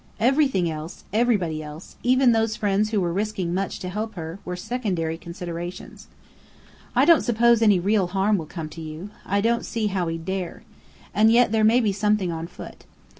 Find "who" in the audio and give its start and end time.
2.89-2.99